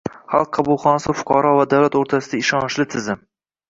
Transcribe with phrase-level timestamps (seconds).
[0.35, 3.27] Xalq qabulxonasi fuqaro va davlat o‘rtasidagi ishonchli tizim